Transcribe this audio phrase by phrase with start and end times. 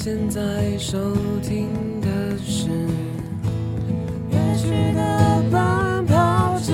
[0.00, 1.12] 现在收
[1.42, 2.68] 听的是
[4.30, 6.72] 乐曲的奔跑指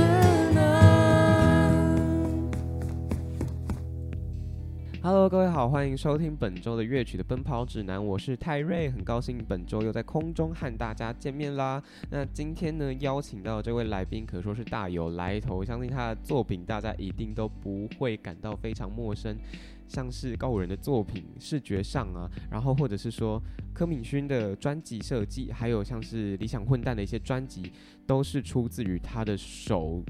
[0.53, 1.97] 南。
[5.03, 11.83] Hello，各位好，欢迎收听本周的乐曲的奔跑指南，我是泰瑞，很高兴本周又在空中和大家见面啦。
[12.11, 19.35] 那今天呢，邀请到这位来宾可说是大有来头，相信他的作品大家一定都不会感到非常陌生，
[19.87, 23.41] 像是高五人的作品视觉上啊，然后或者是说
[23.73, 27.73] 柯敏勋的专辑设计，还有像是理想混蛋的一些专辑，
[28.07, 30.03] 都是出自于他的手。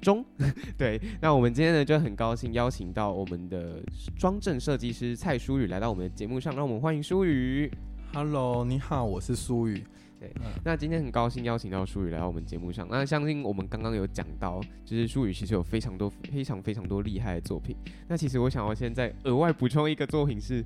[0.00, 0.24] 中，
[0.78, 3.82] 对，那我们今天呢就很高兴邀请到我们的
[4.16, 7.68] 装帧设计师蔡淑宇来到我们的节目上，让我们欢迎淑宇。
[8.14, 9.84] Hello，你好，我是苏宇。
[10.18, 12.88] 对嗯那今天很高兴邀请到舒宇来到我们节目上。
[12.90, 17.76] 那相信我们刚刚有讲到，就是舒宇其实有非常多、非常非常多厉害的作品。
[18.08, 20.64] 那其实我想要现在额外补充一个作品是，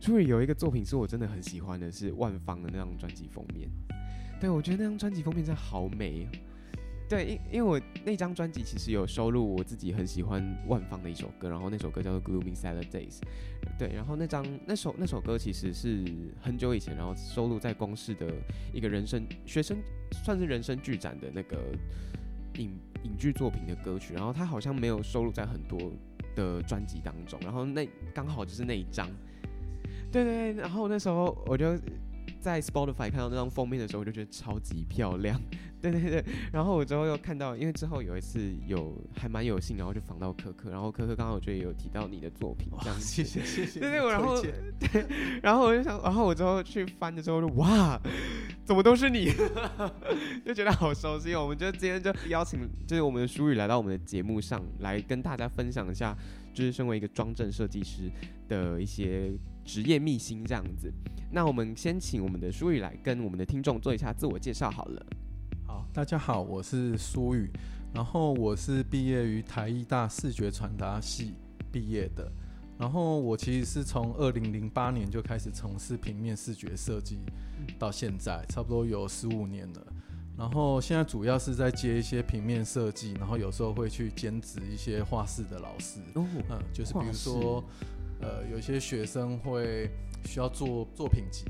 [0.00, 3.68] 舒宇有一个作品是我真的很喜欢的，是万芳的那张专辑封面。
[4.40, 6.28] 对，我觉得那张专辑封面真的好美。
[7.12, 13.18] 对，因因为我那张专辑其实有收录我自己很喜欢万芳的一首歌，然后那首歌叫做《Gloomy Salad Days》。
[13.78, 16.02] 对，然后那张那首那首歌其实是
[16.40, 18.32] 很久以前，然后收录在公视的
[18.72, 19.76] 一个人生学生
[20.24, 21.58] 算是人生剧展的那个
[22.54, 22.70] 影
[23.04, 25.92] 影剧作品的歌曲，然后它好像没有收录在很多
[26.34, 29.06] 的专辑当中，然后那刚好就是那一张。
[30.10, 31.78] 对对对，然后那时候我就
[32.40, 35.38] 在 Spotify 看到那张封面的时候，我就觉得超级漂亮。
[35.82, 43.04] 对 对对，然后我之后又看到，因为之后有一次有还蛮有幸，然后就访到可可，然后可可刚好就有提到你的作品，这样子。
[43.04, 43.80] 谢谢谢谢。
[43.82, 44.40] 对对我然后
[44.78, 45.06] 对
[45.42, 48.00] 然后我就想，然后我之后去翻的时候就哇，
[48.64, 49.32] 怎么都是你，
[50.46, 51.42] 就觉得好熟悉哦。
[51.42, 56.16] 我们就今天就邀请，就是我们的舒宇来到我们的节目上来跟大家分享一下，
[56.54, 58.08] 就是身为一个装帧设计师
[58.48, 59.32] 的一些
[59.64, 60.92] 职业秘辛这样子。
[61.32, 65.06] 那我们先请我们的舒宇来跟我们的听众做一下自我介绍好了。
[65.72, 67.50] 好，大家好，我是苏宇，
[67.94, 71.32] 然后我是毕业于台艺大视觉传达系
[71.72, 72.30] 毕业的，
[72.78, 77.20] 然后我其实是从二零零八年就开始从事平面视觉设计，
[77.78, 79.86] 到现在差不多有十五年了。
[80.36, 87.64] 然后现在主要是在接一些平面设计，然后有时候会去兼职一些画室的老师，哦，嗯，就是比如说，
[88.20, 89.88] 呃，有一些学生会
[90.26, 91.46] 需要做作品集，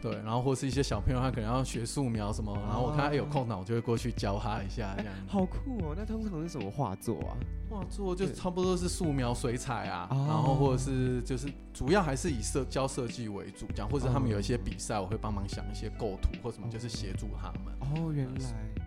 [0.00, 5.12] 对，然后或是一些小朋友他可能要学素描什么，然后我看他有空档，我就会过去教他一下这样。
[5.26, 5.94] 好酷哦！
[5.96, 7.36] 那通常是什么画作啊？
[7.68, 17.74] 画作就差不多是素描、水彩啊，哦然后或者是就是主要还是以设教设计为主，这样，或者他们有一些哦比赛，我会帮忙想一些构图或什么，就是协助他们。
[17.80, 18.40] 哦，原来，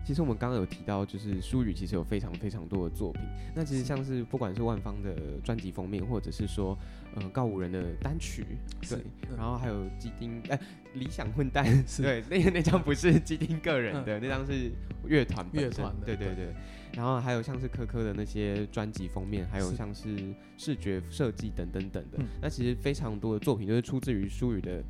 [0.06, 3.22] 其实我们刚刚有提到，就是舒宇其实有非常非常多的作品。
[3.54, 6.76] 那其实像是不管是万方的专辑封面，或者是说，
[7.16, 8.44] 呃，告五人的单曲，
[8.88, 8.98] 对，
[9.28, 10.58] 嗯然后还有基丁，哎、
[10.94, 14.70] 理想混蛋， 是对，那个那张不是基丁个人的，那张是
[15.06, 16.54] 乐团乐团的对对对对。
[16.92, 24.82] 然后还有像是科科的那些专辑封面，还有像是视觉设计等等等的，嗯那其实非常多的作品都是出自于舒宇的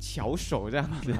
[0.00, 1.12] 巧手这样子。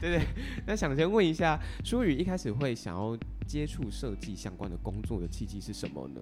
[0.00, 0.22] 对对，
[0.66, 6.20] 那想先问一下，舒宇一开始会想要接触设计相关的工作的契机是什么呢？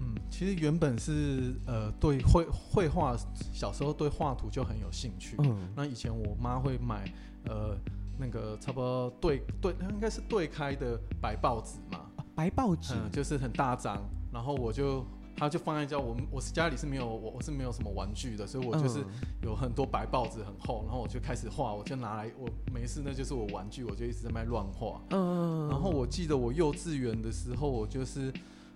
[0.00, 3.16] 嗯，其实原本是呃对绘绘画，
[3.52, 5.36] 小时候对画图就很有兴趣。
[5.38, 7.04] 嗯，那以前我妈会买
[7.44, 7.76] 呃
[8.18, 14.02] 那个差不多对对，应该是对开的白报纸嘛，白报纸，嗯，就是很大张，
[14.32, 15.04] 然后我就。
[15.36, 19.06] 它就放在家，我们我是家里是没有我我是没有什么玩具的，所以我就是嗯
[19.42, 25.00] 有很多白报纸很厚，然后我就开始画，我就拿来我没事那就是我玩具，我就一直在乱画。
[25.12, 28.30] 嗯，然后我记得我幼稚园的时候，我就是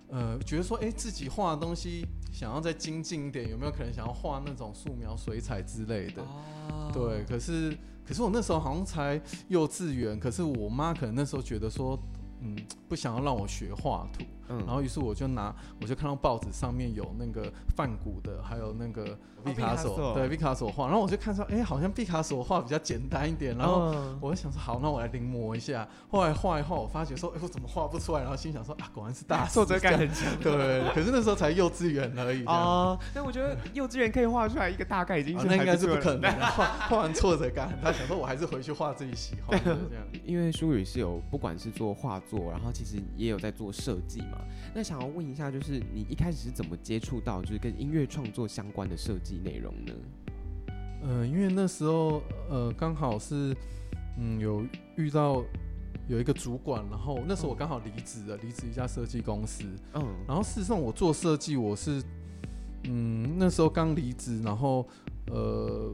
[0.09, 6.21] 呃觉得说，哎，自己画的东西想要再精进一点，有没有可能想要画那种素描、水彩之类的？
[6.21, 11.99] 哦对，可是可是我那时候好像才幼稚园，可是我妈可能那时候觉得说，
[12.41, 12.55] 嗯，
[12.87, 23.93] 不想要让我学画图，嗯然后于是我就拿，我就看到报纸上面有那个梵谷的，还有那个毕卡索索，对，毕卡索画，然后我就看说，哎，好像毕卡索画比较简单一点，然后。
[23.93, 25.87] 嗯我就想说好，那我来临摹一下。
[26.09, 28.21] 后来画一画，我发觉说，哎、我怎么画不出来？
[28.21, 30.25] 然后心想说，啊，果然是大师挫折感很强。
[30.41, 32.43] 对，可是那时候才幼稚园而已。
[32.45, 36.31] 哦，哦，但我觉得幼稚园可以画出来一个大概已经是那应该是不可能。
[36.39, 40.03] 画画完挫折感，他想说我还是回去画自己喜欢的这样。
[40.23, 44.34] 因为舒宇是有不管是做画作，然后其实也有在做设计嘛。
[44.73, 49.93] 那想要问一下，就是你一开始是怎么接触到就是跟音乐创作相关的设计内容呢？
[51.01, 53.55] 呃，因为那时候呃刚好是
[54.17, 54.65] 嗯有
[54.95, 55.43] 遇到
[56.07, 59.63] 有一个主管，然后那时候我刚好离职了，离职一家设计公司。
[59.93, 62.01] 嗯，然后事实上我做设计，我是
[62.83, 64.87] 嗯那时候刚离职，然后
[65.27, 65.93] 呃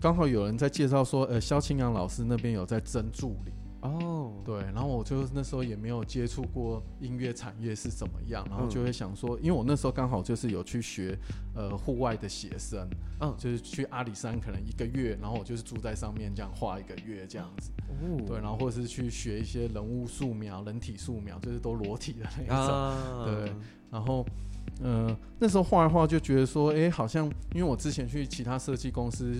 [0.00, 8.70] 刚好有人在介绍说，呃，萧清扬老师那边有在征助理，哦，对，然后我就那时候也没有接触过音乐产业是怎么样，然后嗯。
[8.70, 11.18] 就会想说，因为我那时候刚好就是有去学
[11.54, 12.88] 呃户外的写生，
[13.20, 23.52] 嗯，就是去阿里山可能一个月，然后我就是住在上面这样画一个月这样子，哦，对，然后或者是去学一些人物素描、人体素描，就是都裸体的那一种，啊，对
[23.90, 24.26] 然后。
[24.82, 29.34] 呃，那时候画一画就觉得说，哎、好像因为我之前去其他设计公司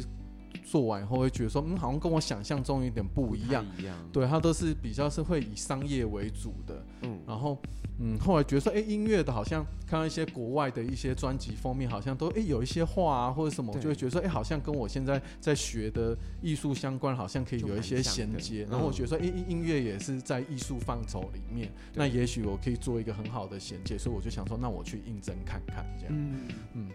[0.64, 3.64] 做完以后，会觉得说，嗯，好像跟我想象中有点不一样。
[3.78, 6.84] 一样，对，它都是比较是会以商业为主的。
[7.02, 7.58] 嗯，然后，
[7.98, 18.64] 嗯，后来觉得说，哎、音乐的好像看到一些国外的一些专辑封面，好像都哎、有一些画啊或者什么，我就会觉得说，哎、好像跟我现在在学的艺术相关，好像可以有一些衔接。
[18.64, 26.14] 嗯然后我觉得说，哎、音乐也是在艺术范畴里面，那也许我可以做一个很好的衔接，所以我就想说，那我去应征看看这样。
[26.14, 26.88] 嗯嗯嗯，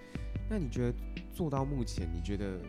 [0.49, 0.93] 那你觉得
[1.33, 2.59] 做到目前，你觉得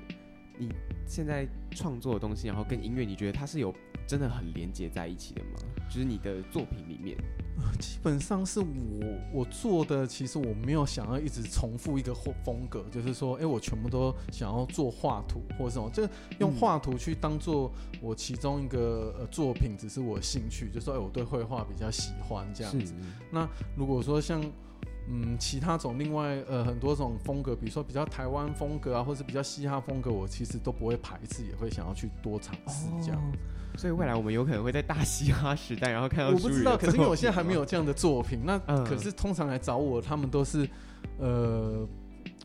[0.58, 0.70] 你
[1.06, 3.74] 现在创作的东西，然后跟音乐，你觉得它是有
[4.06, 5.58] 真的很连接在一起的吗？
[5.88, 7.16] 就是你的作品里面，
[7.78, 8.66] 基本上是我
[9.32, 16.08] 我做的，其实我没有想要一直重复一个风风格，就是说，哎、我全部都想要做画图或者什么，这
[16.40, 17.70] 用嗯画图去当做
[18.00, 22.92] 我其中一个呃作品，只是我兴趣，就说，哎、我对绘画比较喜欢这样子。
[23.30, 24.42] 那如果说像
[25.08, 33.20] 嗯其他种另外呃很多种风格，比如说比较台湾风格啊，或是比较嘻哈风格，我其实都不会排斥，也会想要去多尝试这样。
[33.20, 33.32] 哦
[33.78, 40.66] 所以未来我们有可能会在大嘻哈时代，然后看到我不知道，可是因为我现在还没有这样的作品，那嗯可是通常来找我，他们都是
[41.18, 41.86] 呃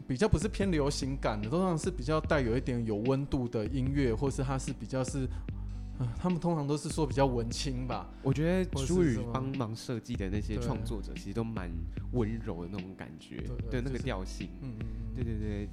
[0.05, 5.25] 比较不是偏流行感的，通常是比较带有一点有温度的音乐，或是它是比较是。
[6.01, 11.71] 呃他们通常都是说比较文青吧，我觉得或是舒宇帮忙设计的那些创作者，其实都蛮
[12.13, 13.37] 温柔的那种感觉，
[13.69, 15.69] 对那个调性，嗯嗯嗯，对对对。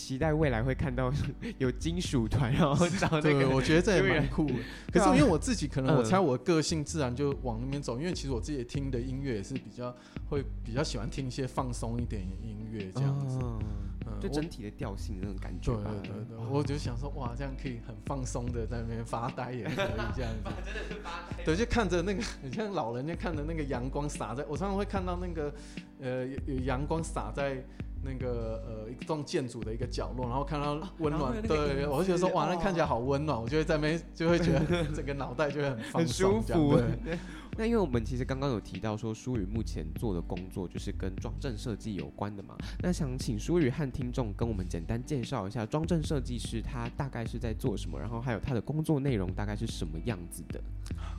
[0.00, 1.12] 期待未来会看到
[1.58, 4.54] 有金属团，然后 找那对，个我觉得这也就蛮酷的。
[4.86, 9.94] 可对啊是因为我自己可能，我嗯猜我的个性自然就往那边走，因为其实我自己听的音乐也是比较
[10.30, 13.36] 会比较喜欢听一些放松一点的音乐这样子。
[13.38, 13.66] 哦嗯
[14.12, 15.90] 我就整体的调性那种感觉对吧。
[16.02, 19.76] 对对对，哦我就想说，哇，这样可以很放松的在那边发呆也可以
[20.16, 20.50] 这样子。
[21.44, 25.54] 对，就看着那个，很像老人家看着那个阳光洒在，我常常会看到那个，
[26.00, 27.62] 呃，有有阳光洒在
[28.02, 37.18] 那个呃一栋建筑的一个角落，然后看到温暖，对，我就觉得说，哇，那看起来哦好温暖，我就会在那边 就会觉得 整个脑袋就会很放很舒服对。
[37.58, 42.56] 那因为我们其实刚刚有提到说，舒宇目前做的工作就是跟装帧设计有关的嘛。
[42.80, 50.60] 那想请舒宇和听众跟我们简单介绍一下装帧设计师他大概是在做什么，然后还有他的工作内容大概是什么样子的。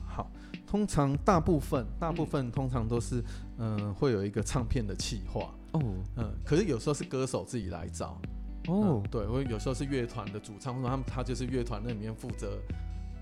[0.04, 0.28] 好，
[0.66, 3.22] 通常大部分大部分通常都是，
[3.58, 5.80] 嗯、会有一个唱片的企划，哦。
[6.16, 8.18] 嗯，可是有时候是歌手自己来找，
[8.68, 9.02] 哦。
[9.02, 12.58] 嗯，对，或者有时候是乐团的主唱，或者他们他就是乐团那里面负责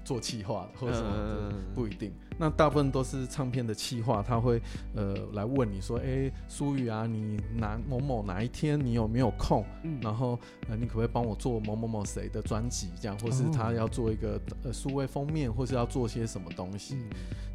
[0.05, 2.13] 做企划的，或者什么的，嗯不一定。
[2.39, 4.61] 那大部分都是唱片的企划，他会
[4.95, 9.63] 呃来问你说，哎、苏雨啊，你哪某某哪一天你有没有空？
[9.83, 10.01] 嗯。
[10.01, 12.89] 然后呃，你可不可以帮我做某某某谁的专辑？
[12.99, 16.95] 这样，或是他哦要做一个呃数位封面，或是要做些什么东西？
[16.97, 17.11] 嗯。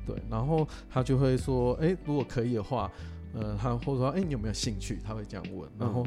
[0.05, 2.91] 对，然后他就会说，哎、如果可以的话，
[3.35, 4.99] 呃，他或者说，哎、你有没有兴趣？
[5.03, 6.05] 他会这样问，然后。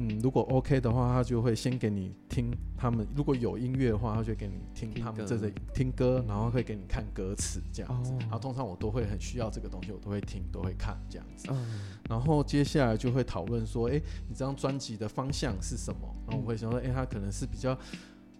[0.00, 3.04] 嗯，如果 OK 的话，他就会先给你听他们。
[3.16, 8.12] 如果有音乐的话，他就给你听他们这个听歌，然后会给你看歌词这样子。
[8.12, 11.48] 哦然后通常我都会很需要这个东西，我都会听，都会看这样子。
[11.50, 16.08] 嗯然后接下来就会讨论说，哎，你这张专辑的方向是什么？
[16.28, 17.76] 然后我会想说，哎，他可能是比较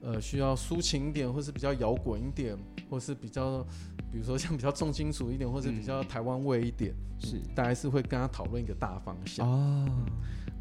[0.00, 2.56] 呃需要抒情一点，或是比较摇滚一点，
[2.90, 3.62] 或是比较
[4.10, 9.48] 比如说像比较重金属一点，或是比较台湾味一点，是嗯大概是会跟他讨论一个大方向。
[9.48, 9.88] 哦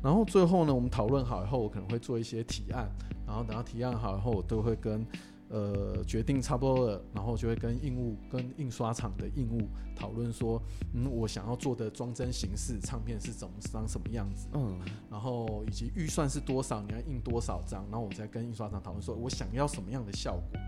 [0.03, 2.87] 然后最后呢，我们讨论好以后，我可能会做一些提案，
[3.25, 5.03] 然后等到提案好以后，我都会跟
[5.49, 10.61] 呃决定差不多了，然后就会跟印务、跟印刷厂的印务讨论说，
[10.93, 14.79] 嗯，我想要做的装帧形式，唱片是怎么张什么样子，嗯。
[15.09, 20.59] 然后以及预算是多少，你要印多少张，然后我再跟印刷厂讨论说，我想要什么样的效果。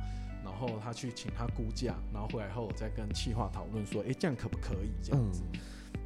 [0.41, 4.89] 然后他去请他估价，然后回来后我再跟企划讨论说，哎，这样可不可以？
[5.03, 5.43] 这样子？
[5.53, 5.59] 嗯。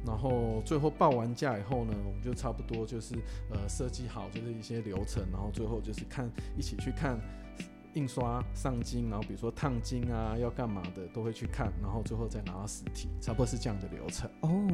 [0.04, 3.14] 然后最后报完价以后呢，我们就差不多就是
[3.50, 7.18] 呃设计好就是一些流程，然后最后就是看一起去看
[7.94, 14.30] 印刷上金，然后比如说烫金啊要干嘛的都会去看，然后最后再拿到实体，差不多是这样的流程。
[14.40, 14.68] 哦，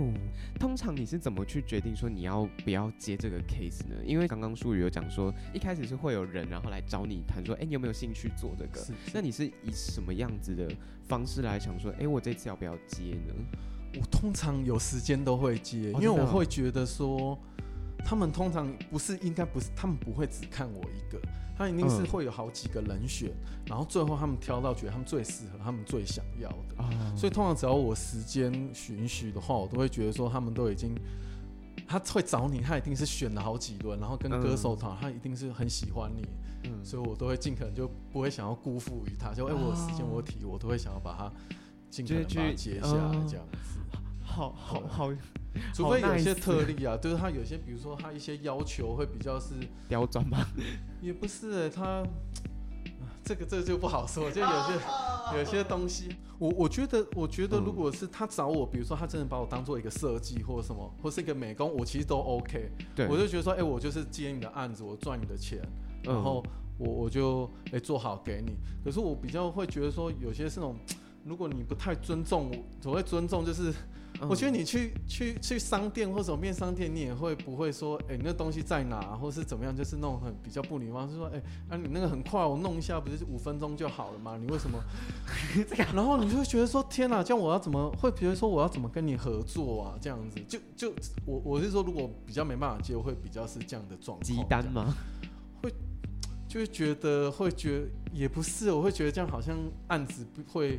[0.59, 3.97] 通常你是怎么去决定说你要不要接这个 case 呢？
[4.05, 8.81] 因为刚刚舒宇有讲说，一开始是会有人然后来找你谈说，哎，你有没有兴趣做这个？
[8.81, 10.69] 是那你是以什么样子的
[11.07, 13.35] 方式来想说，哎，我这次要不要接呢？
[14.01, 17.37] 我通常有时间都会接，因为我会觉得说，
[18.05, 21.21] 他们通常不是应该不是，他们不会只看我一个，
[21.61, 22.07] 他一定是嗯。
[22.07, 23.31] 会有好几个人选，
[23.67, 26.83] 然后最后他们挑到觉得他们最适合、他们最想要的。
[26.83, 28.51] 啊，所以通常只要我时间
[28.89, 30.95] 允许的话，我都会觉得说他们都已经，
[31.87, 36.27] 他会找你，他一定是选了好几轮，然后跟歌手讨，他一定是很喜欢你，
[36.65, 36.83] 嗯。
[36.83, 40.09] 所以我都会尽可能就不会想要辜负于他，就哎、我有时间哦。
[40.11, 41.31] 我有题，我都会想要把它
[41.91, 42.89] 尽可能把它去接下
[43.29, 43.79] 这样子。
[44.31, 45.11] 好好好。
[45.75, 49.55] 除非有一些特例啊，就是他有些，比如说他一些要求会比较是，
[49.89, 50.47] 刁钻吧？
[51.03, 52.07] 也不是、欸、他，啊
[53.25, 56.09] 这个这个就不好说，就有些有些东西，
[56.39, 57.65] 我我觉得我觉得嗯。
[57.65, 65.59] 如果是他找我，比如说他真的把我当做一个设计或者什么，或是一个美工，我其实都 OK，对，我就觉得说，哎、我就是接你的案子，我赚你的钱，
[66.05, 66.45] 然嗯后
[66.79, 68.53] 我我就哎、做好给你。
[68.85, 70.77] 可是我比较会觉得说，有些是那种，
[71.27, 73.75] 如果你不太尊重我，所谓尊重就是。
[74.21, 84.37] 嗯我觉得你去去去商店或者面商店，你也会不会说，哎、你那东西在哪，或是怎么样，就是那种很比较不礼貌，是说，哎、啊，你那个很快，我弄一下，不是五分钟就好了吗？
[84.37, 84.79] 你为什么？
[85.95, 89.99] 然后你就会觉得说，天哪，这样我要怎么会比如说我要怎么跟你合作啊？
[90.01, 94.23] 这样子，就就我我是说，如果比较没办法接，会比较是这样的状况。
[94.23, 94.95] 鸡单吗？
[95.63, 95.73] 会
[96.47, 99.57] 就会觉得会觉得也不是，我会觉得这样好像
[99.89, 100.79] 案子不会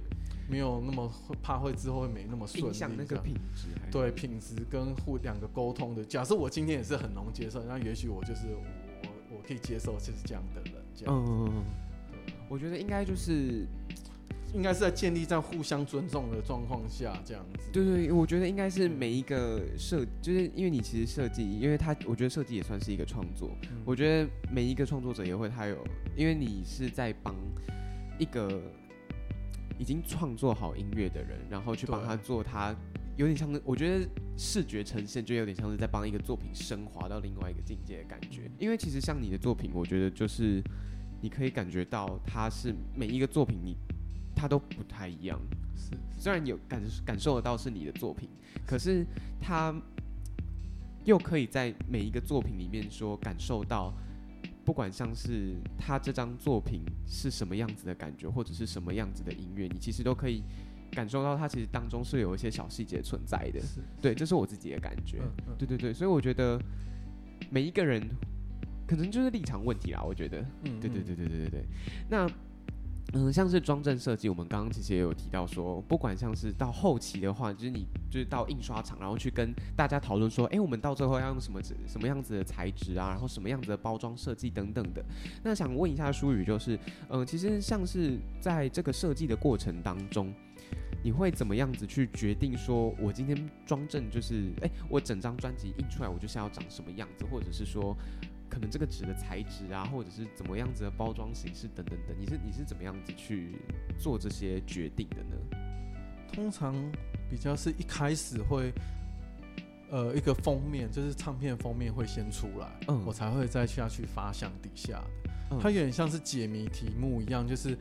[0.51, 6.03] 没有那么会怕会之后会没那么顺利，影响那个品质，对品质跟互两个沟通的。
[6.03, 11.63] 假设我今天也是很能接受，那也许我就是我我可以接受就是这样的人，这样、嗯
[12.49, 13.65] 我觉得应该就是
[14.53, 17.69] 应该是在建立在互相尊重的状况下这样子。
[17.71, 23.49] 对对，我觉得应该是每一个设，就是因为你其实设计，因为他我觉得设计也算是一个创作。
[23.69, 25.77] 嗯我觉得每一个创作者也会他有，
[26.13, 27.33] 因为你是在帮
[28.19, 28.61] 一个
[29.81, 32.71] 已经创作好音乐的人，然后去帮他做他。
[33.17, 34.07] 有点像，我觉得
[34.37, 38.49] 视觉呈现就有点像是在帮一个作品升华到另外一个境界的感觉。
[38.59, 40.61] 因为其实像你的作品，我觉得就是
[41.19, 43.75] 你可以感觉到它是每一个作品你
[44.35, 45.39] 它都不太一样。
[45.75, 48.29] 是虽然有感感受得到是你的作品，
[48.67, 49.03] 可是
[49.41, 49.75] 他
[51.05, 53.91] 又可以在每一个作品里面说感受到，
[54.63, 60.43] 不管像是他这张作品是什么样子的感觉，或者是什么样子的音乐，你其实都可以
[60.91, 63.59] 感受到它其实当中是有一些小细节存在的。
[64.01, 65.19] 对，这是我自己的感觉。
[65.19, 66.61] 嗯嗯对对对，所以我觉得
[67.49, 68.07] 每一个人
[68.87, 70.03] 可能就是立场问题啦。
[70.03, 71.65] 我觉得，嗯对对对对对对对。
[72.09, 72.29] 那
[73.13, 85.03] 嗯，像是装帧设计，我们刚刚其实也有提到说，不管像是到后期的话，就是你就是到印刷厂，然后去跟大家讨论说，哎，我们到最后要用什么纸什么样子的材质啊，然后什么样子的包装设计等等的。
[85.43, 86.79] 那想问一下舒宇，就是
[87.09, 90.33] 嗯，其实像是在这个设计的过程当中。
[91.03, 97.97] 你会怎么样子去决定说，我今天装帧就是，哎、我整张专辑印出来，我就是要长什么样子，或者是说，
[98.51, 103.55] 可能这个纸的材质啊，或者是怎么样子的包装形式等等等，你是你是怎么样子去
[103.97, 105.35] 做这些决定的呢？
[106.33, 106.75] 通常
[107.29, 108.73] 比较是一开始会，
[109.89, 115.01] 呃，一个封面就是唱片封面会先出来，嗯我才会再下去发向底下
[115.61, 117.71] 它有点像是解谜题目一样，就是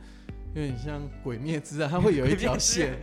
[0.53, 2.97] 有点像《鬼灭之刃》，它会有一条线。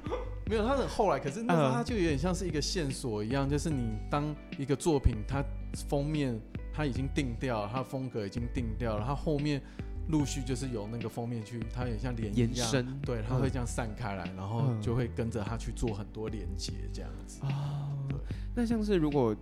[0.46, 5.42] 没有，它很后来，可是那它就有点像是一个线索一样，就是你当一个作品它
[5.88, 6.38] 封面
[6.74, 9.62] 它已经定掉了，它的风格已经定掉了，它后面
[10.08, 17.40] 陆续就是由那个封面去，它有点像涟漪一样，延伸对，它嗯会这样散开来，然后嗯就会跟着它去做很多连接，这样子。
[17.42, 18.18] 哦对，
[18.56, 19.34] 那像是如果，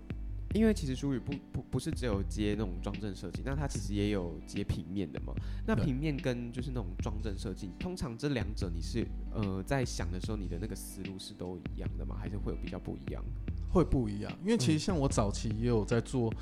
[0.55, 5.33] 因为其实舒宇不不不是只有接那种装帧设计，那它其实也有接平面的嘛。
[5.67, 12.15] 那平面跟就是那种装帧设计，通常这两者你是呃在想的时候，你的那个思路是都一样的吗？
[12.21, 13.25] 还是会有比较不一样？
[13.73, 14.79] 会不一样，因为其实嗯。
[14.79, 16.33] 像我早期也有在做，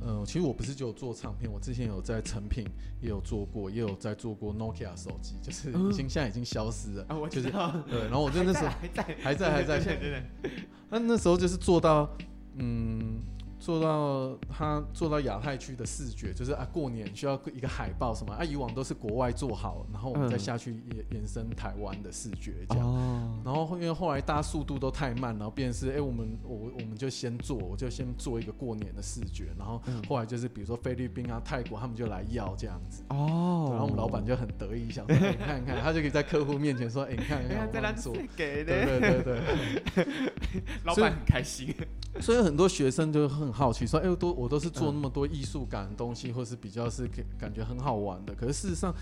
[0.00, 2.66] 呃，其实我不是只有做唱片，我之前有在成品
[3.00, 5.90] 也有做过，也有在做过 Nokia 手机，就是嗯。
[5.90, 7.06] 已经、现在已经消失了。
[7.08, 10.50] 啊，我就是道，对，然后我就那时候还在还在还在，对对对，
[10.90, 12.10] 那那时候就是做到，
[12.56, 13.20] 嗯，
[13.62, 20.38] 做到他做到亚太区的视觉，就是啊过年需要一个海报什么啊，以往都是国外做好，然后我们再嗯。
[20.40, 22.84] 下去延延伸台湾的视觉这样。
[22.84, 30.02] 哦，然后因为后来大家速度都太慢，然后变成是哎、我们我我们就先做，我就先做一个过年的视觉，然后嗯。
[30.08, 33.68] 后来就是比如说菲律宾啊、泰国他们就来要这样子，哦。
[33.70, 41.72] 然后我们老板就很得意，想说、哎你看你看，他就可以在客户面前说，哎、你看你看你看 我帮你做，给对的，对对对， 所以老板很开心。
[42.20, 48.94] 所以很多学生就很好奇说，哎、我都我都是做嗯那么多艺术感的东西，或是比较是给感觉很好玩的，可是事实上。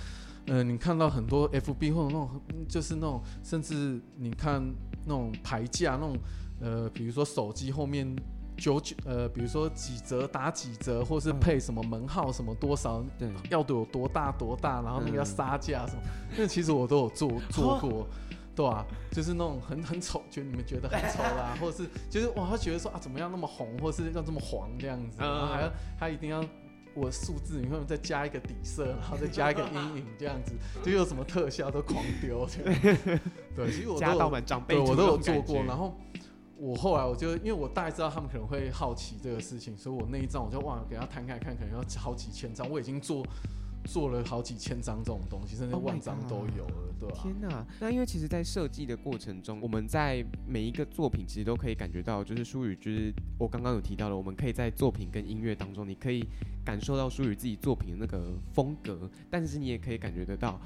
[0.47, 4.61] 呃，你看到很多 FB 或者那种，嗯就是那种，甚至你看
[5.05, 6.17] 那种牌价那种，
[6.61, 8.17] 呃，比如说手机后面
[8.57, 16.03] 九九呃，比如说几折打几折，或是嗯配什么门号什么多少，对，要有多大多大，然后那个要嗯杀价什么，
[16.37, 18.07] 那其实我都有做做过。
[18.55, 26.45] 对啊，就是那种很很丑，就你们觉得很丑啦， 或者是就是哇，他觉得说啊，怎么样那么红，或是要这么黄这样子，嗯然后还要他一定要
[26.95, 30.53] 我数字，你会再加一个底色，然后再加一个阴影这样子，
[30.83, 32.47] 就有什么特效都狂丢。
[33.55, 35.63] 对，其实我都有长辈对，我都有做过。
[35.63, 35.97] 然后
[36.57, 43.25] 我后来我就因为我大概知道他们可能会好奇这个事情，所以我那一张我就忘了给他摊开看，可能要好几千张，我已经做
[43.85, 56.25] 做了好几千张这种东西，甚至 Oh 万张都有了，对吧、天呐，那因为其实，在设计的过程中，我们在每一个作品其实都可以感觉到，就是舒宇，就是我刚刚有提到的，我们可以在作品跟音乐当中，你可以
[56.65, 60.61] 感受到舒宇自己作品的那个风格，但是你也可以感觉得到，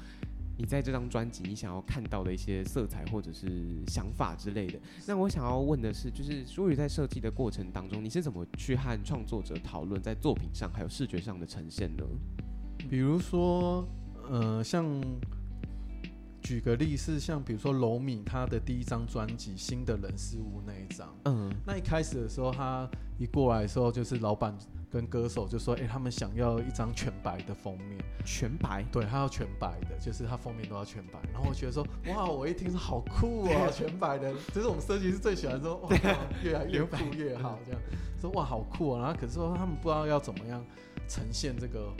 [0.57, 3.47] 你在这张专辑你想要看到的一些色彩或者是
[3.87, 4.79] 想法之类的。
[5.07, 12.03] 那我想要问的是，就是舒宇在设计的过程当中，你是怎么去和创作者讨论在作品上还有视觉上的呈现呢？
[12.89, 13.87] 比如说，
[14.29, 14.85] 呃，像
[16.41, 22.87] 举个例是像比如说楼米他的第一张专辑《新的人事物》那一张，嗯，那一开始的时候，他
[23.17, 24.55] 一过来的时候，就是老板
[24.91, 35.89] 跟歌手就说：“哎、他们想要一张全白的封面，全白，对他要全白的，就是他封面都要全白。”然后我觉得说：“哇，我一听说好酷哦，全白的，这是我们设计师最喜欢说， 哇，
[36.43, 37.81] 越来越酷越好，这样。
[38.21, 40.63] 说哇好酷哦。”然后可是说他们不知道要怎么样
[41.07, 41.91] 呈现这个。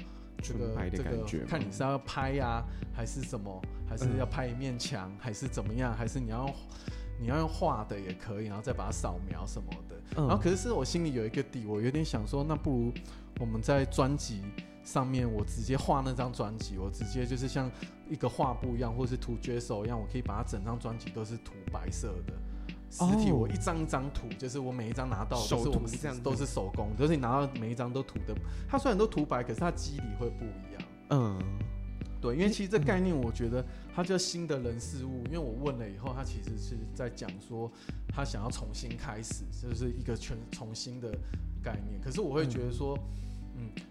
[0.54, 6.50] 这个这个看你是要拍呀、还是什么，还是嗯要拍一面墙，还是怎么样，还是你要
[7.20, 9.96] 你要用画的也可以，然后再把它扫描什么的。
[10.18, 12.94] 嗯然后可是是我心里有一个底，我有点想说，那不如
[13.40, 14.42] 我们在专辑
[14.84, 17.70] 上面，我直接画那张专辑，我直接就是像
[18.08, 22.34] 一个画布一样，或是涂绝手一样，我可以把它整张专辑都是涂白色的。
[22.96, 28.34] 实体哦我一张一张涂，就是我每一张拿到都是我们涂这样都是手工，就是你拿到每一张都涂的，
[28.68, 30.82] 它虽然都涂白，可是它肌理会不一样。
[31.10, 31.38] 嗯，
[32.22, 33.64] 对，因为其实这概念，我觉得
[33.96, 35.24] 它叫新的人事物。
[35.26, 37.72] 因为我问了以后，他其实是在讲说，
[38.08, 41.12] 他想要重新开始，就是一个全重新的
[41.64, 42.00] 概念。
[42.02, 43.25] 可是我会觉得说，嗯，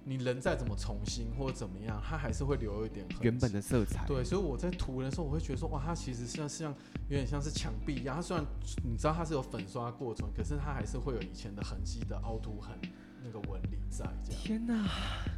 [0.04, 6.74] 你人再怎么重新或者怎么样，它还是会留一点原本的色彩，对，所以我在涂的时候，我会觉得说，哇，它其实像像
[7.08, 8.16] 有点像是墙壁一样。
[8.16, 8.44] 它虽然
[8.82, 12.76] 你知道它是有粉刷过程，可是它还是会有以前的痕迹的凹凸痕
[13.22, 14.40] 那个纹理在这样。
[14.42, 14.86] 天哪，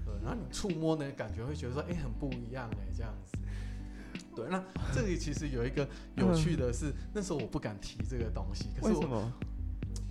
[0.05, 3.39] 对，然后你触摸呢感觉会觉得说，哎、很不一样哎、这样子。
[4.35, 4.63] 对，那
[4.93, 9.33] 这里其实有一个有趣的是，那时候我不敢提这个东西，可是我为什么？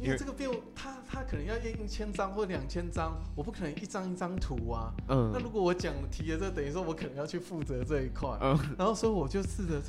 [0.05, 4.93] 因为这个变他他可能要印一千张或两千张，我不可能一张一张涂啊。
[5.09, 9.81] 嗯那如果我讲提了这，等于说我可能要去负责这一块，嗯然后所以我就试着。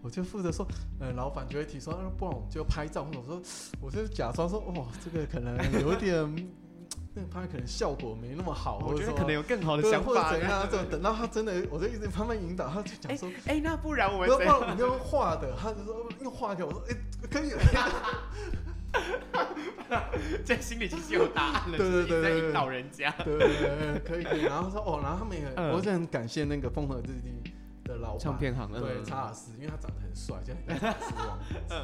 [0.00, 0.64] 我就负责说，
[1.00, 3.02] 呃，老板就会提说，啊不然我们就拍照。
[3.04, 3.42] 或者我说，
[3.80, 6.14] 我就假装说，哇，这个可能有点，
[7.14, 14.44] 那个拍可能效果没那么好，我觉得可能有更好的，想法怎样，就等到他真的，我就一直慢慢引导，他就讲说，哎、那不然我们不要不？
[14.44, 16.96] 然我们用画的，他就说用画给我说，哎、
[17.28, 17.50] 可以，
[20.44, 23.10] 在心里其实有答案了，对对对在引导人家。
[23.24, 24.42] 对对对对，可以可以。
[24.42, 27.52] 然后说哦，然后他们也，嗯我是很感谢那个风和日丽
[27.84, 31.38] 的老板，唱片行嗯对查尔斯，因为他长得很帅，就很像查尔斯王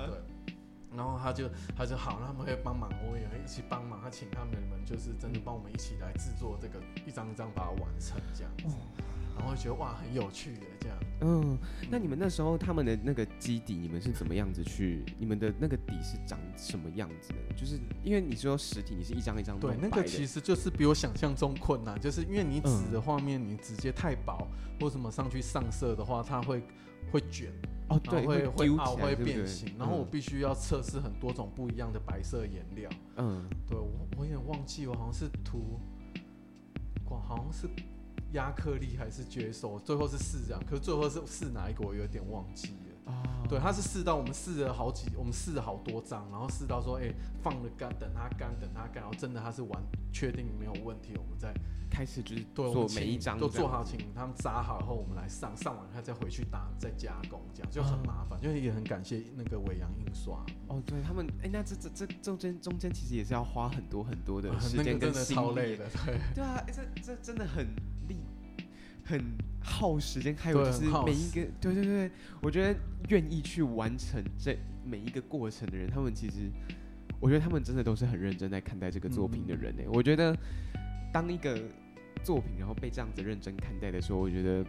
[0.09, 0.19] 对。
[0.97, 4.01] 然后他就他就好，那他们会帮忙，我也会一起帮忙。
[4.01, 8.77] 他请他们们就是真的帮我们一起来制作这个一张一张把它完成这样子，
[9.37, 10.97] 然后会觉得哇很有趣的这样。
[11.21, 11.59] 嗯，
[11.91, 15.05] 那你们那时候他们的那个基底，你们是怎么样子去？
[15.19, 17.55] 你们的那个底是长什么样子的？
[17.57, 24.47] 就是因为你说实体，你是一张一张对，那个其实就是比我想象中困难，就是因为你纸嗯的画面你直接太薄，
[24.81, 26.63] 或什么上去上色的话，它会
[27.11, 27.51] 会卷，
[27.89, 32.91] 哦，对，会会丢凹，会变形，然后我嗯必须要测试很多种不一样的白色颜料。
[33.17, 35.81] 嗯对我我有点忘记，我好像是涂，
[37.09, 37.69] 哇，好像是
[38.35, 42.95] 亚克力还是绝手，最后是试这样，可是最后是试哪一个我有点忘记了。
[43.07, 43.13] 哦，
[43.49, 51.53] 对，它是试到我们试了好几，我们试了好多张，然后试到说，哎、放了干，等它干，等它干，然后真的它是完确定没有问题，我们再
[51.91, 66.19] 开始就是对做每一张都做好，请他们扎好以后，我们来上，上完它再回去打，再加工，这样就很哦麻烦，就是也很感谢那个伟阳印刷，哦，对他们，哎，那这这这中间中间其实也是要花很多很多的 时间跟个真的超累的，对。
[66.37, 67.83] 对啊，欸这这真的很力，
[69.05, 69.23] 很
[69.61, 76.51] 耗时间，还有就是每一个，对对对，我觉得愿意去完成这每一个过程的人，他们其实，
[77.21, 79.83] 我觉得他们真的都是很认真在看待这个作品的人呢。
[79.93, 80.37] 我觉得
[81.13, 81.59] 当一个
[82.23, 84.65] 作品然后被这样子认真看待的时候，我觉得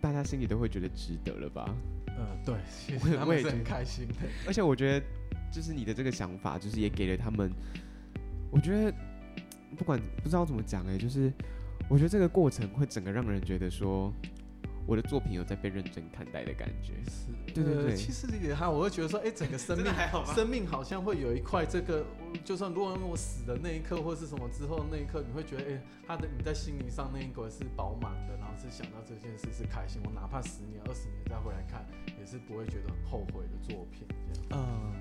[0.00, 1.74] 大家心里都会觉得值得了吧。
[2.06, 2.92] 嗯，对，其
[3.24, 4.14] 我也觉得开心的。
[4.46, 5.06] 而且我觉得，
[5.52, 7.50] 就是你的这个想法，就是也给了他们，
[8.50, 8.92] 我觉得
[9.76, 11.32] 不管不知道怎么讲哎、就是
[11.88, 14.12] 我觉得这个过程会整个让人觉得说，
[14.86, 16.92] 我的作品有在被认真看待的感觉。
[17.10, 22.04] 是，对对对呃其实也还，我会觉得说，哎、整个生命还好生命好像会有一块这个，
[22.44, 30.00] 就算如果我死的那一刻或是什么之后那一刻，你会觉得，哎、他的你在心灵上那一个是饱满的，然后是想到这件事是开心。
[30.04, 31.86] 我哪怕十年、二十年再回来看，
[32.18, 34.06] 也是不会觉得很后悔的作品。
[34.32, 34.92] 这样，嗯，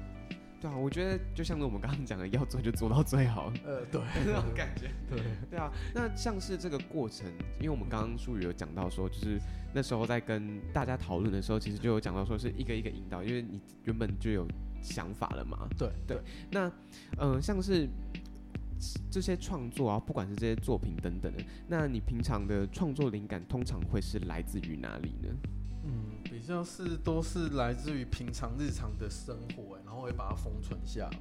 [0.59, 3.51] 对啊，我觉得就像我们刚刚讲的，要做就做到最好。
[3.65, 7.27] 呃，对， 那种感觉，对，对啊，那像是这个过程，
[7.59, 9.39] 因为我们刚刚术语有讲到说，就是
[9.73, 14.47] 那时候在跟大家讨论的时候，其实就有讲到说是一个一个引导，因为你原本就有
[14.81, 15.67] 想法了嘛。
[15.77, 16.17] 对，对
[16.51, 16.67] 那
[17.17, 17.87] 嗯、呃像是
[19.09, 25.29] 这些创作啊，不管是这些作品等等的，那你平常的创作灵感通常会是来自于哪里呢？
[25.89, 29.66] 嗯，比较是都是来自于平常日常的生活，
[30.07, 31.19] 会把它封存下来。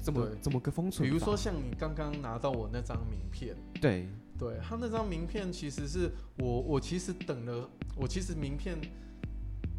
[0.00, 1.08] 怎么对怎么个封存？
[1.08, 4.06] 比如说像你刚刚拿到我那张名片，对，
[4.38, 8.78] 对他那张名片，其实是我我其实等了，我其实名片，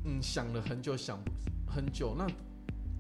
[0.04, 1.20] 嗯，想了很久，想
[1.68, 2.28] 很久，那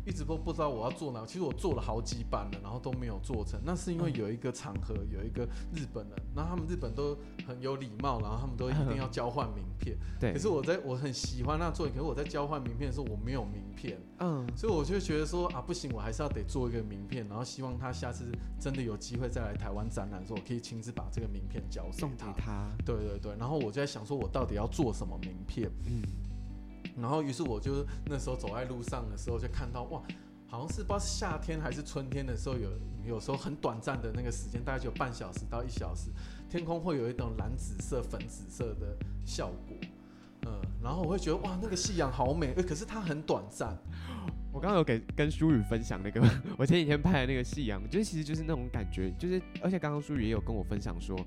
[0.06, 1.26] 一直都不知道我要做哪。
[1.26, 3.60] 其实我做了好几版了，然后都没有做成。
[3.64, 9.98] 那是因为嗯有一个场合，有一个日本人，然后他们日本都很有礼貌，然后他们都一定要交换名片。
[10.20, 18.26] 对，可是我在我很喜欢那作品，可是我在交换名片的时候我没有名片，嗯所以我就觉得说啊，不行，我还是要得做一个名片，然后希望他下次
[18.60, 22.32] 真的有机会再来台湾展览的时候，我可以亲自把这个名片交给送给他。
[22.34, 25.70] 他，对对对，然后我就在想说，我到底要做什么名片？
[25.86, 26.02] 嗯，
[26.98, 30.02] 然后于是我就那时候走在路上的时候，就看到哇，
[30.48, 32.70] 好像是不知道是夏天还是春天的时候，有
[33.06, 36.10] 有时候很短暂的那个时间，大概就有半小时到一小时，
[36.50, 39.78] 天空会有一种蓝紫色、粉紫色的效果。
[40.48, 43.76] 嗯，然后我会觉得哇，那个夕阳好美，可是它很短暂。
[44.54, 46.22] 我刚刚有给跟舒宇分享那个，
[46.58, 51.20] 我前几天拍的那个夕阳，就是其实就是那种感觉，就是而且刚刚舒宇也有跟我分享说，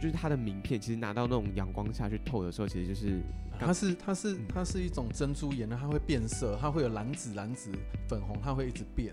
[0.00, 3.20] 就是它的名片其实拿到那种阳光下去透的时候，其实就是
[3.58, 7.70] 它是它是嗯它是一种珍珠颜料，它会变色，它会有蓝紫、蓝紫、
[8.08, 9.12] 粉红，它会一直变。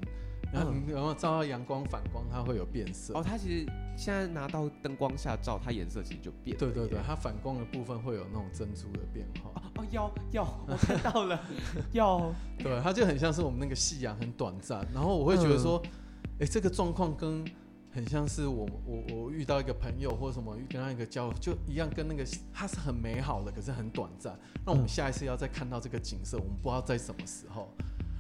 [0.54, 3.14] 然后然后照到阳光反光，它会有变色。
[3.14, 3.66] 哦，它其实
[3.98, 6.56] 现在拿到灯光下照，它颜色其实就变。
[6.58, 9.52] 对对对，它反光的部分会有那种珍珠的变化。
[9.56, 11.38] 哦哦有有，我看到了，
[11.92, 15.84] 要， 对，它就很像是我们那个夕阳很短暂，然后我会觉得说，
[16.40, 17.44] 哎、这个状况跟
[17.92, 22.24] 很像是我我我遇到一个朋友或什么跟他一个交就一样，跟那个
[22.54, 24.38] 它是很美好的，可是很短暂。
[24.66, 27.74] 那我们嗯下一次要再看到这个景色，我们不知道在什么时候。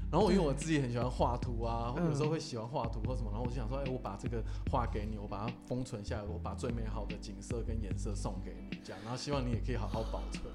[0.10, 10.46] 然后我因为我自己很喜欢画图啊，或有时候会喜欢画图或什么，然后我就想说，哎、我把这个画给你，我把它封存下来，我把最美好的景色跟颜色送给你，这样，然后希望你也可以好好保存。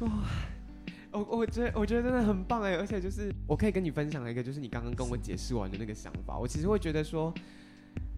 [0.00, 0.22] 这样
[1.12, 7.32] 我我觉得我觉得真的很棒哎，而且就是我可以跟你分享一个，就是你刚刚跟我解释完的那个想法，我其实会觉得说。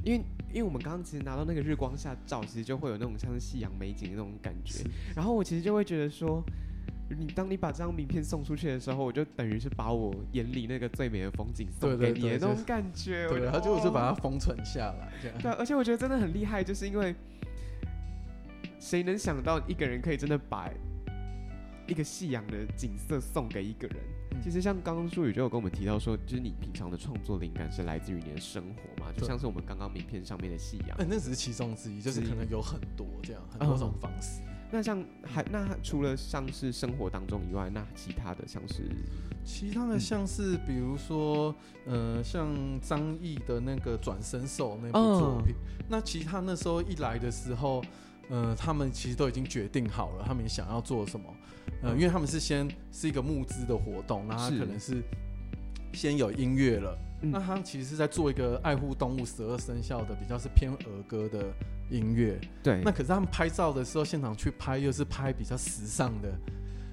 [0.04, 4.82] 因为，因为我们刚刚其实拿到那个日光下照，其实就会有那种像是夕阳美景的那种感觉。
[5.14, 6.42] 然后我其实就会觉得说，
[7.08, 13.24] 你当你把这张名片送出去的时候，我就等于是把我眼里那个最美的风景送给你的对那种感觉。
[13.24, 15.38] 我对，然后就我就把它哦封存下来，这样。
[15.40, 17.14] 对啊，而且我觉得真的很厉害，就是因为
[18.78, 20.70] 谁能想到一个人可以真的把
[21.86, 23.96] 一个夕阳的景色送给一个人？
[24.32, 24.40] 嗯。
[24.42, 31.06] 其实像刚刚舒宇就有跟我们提到说，就是你平常的创作灵感是来自于你的生活嘛，就像是我们刚刚名片上面的夕阳哎、。
[31.08, 34.40] 那只是其中之一，就是可能有很多这样，很多种方式。
[34.72, 38.88] 那像还那除了像是生活当中以外，那其他的像是
[39.44, 41.52] 其他的像是比如说，
[41.86, 45.56] 呃，像张译的那个《转身兽》那部作品，
[45.88, 47.82] 那其他那时候一来的时候，
[48.30, 51.26] 呃，他们其实都已经决定好了，他们想要做什么，
[51.82, 55.02] 呃，嗯因为他们是先是一个募资的活动，那他可能是
[55.92, 61.52] 先有音乐了，嗯那他其实是在做一个爱护动物十二生肖的比较是偏儿歌的
[61.90, 66.32] 音乐，对那可是他们拍照的时候，现场去拍又是拍比较时尚的，